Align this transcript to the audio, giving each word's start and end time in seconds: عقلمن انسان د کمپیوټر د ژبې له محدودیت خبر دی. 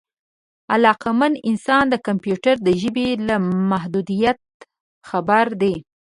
عقلمن 0.75 1.33
انسان 1.49 1.83
د 1.89 1.95
کمپیوټر 2.07 2.55
د 2.61 2.69
ژبې 2.81 3.07
له 3.27 3.35
محدودیت 3.71 4.37
خبر 5.09 5.45
دی. 5.61 5.75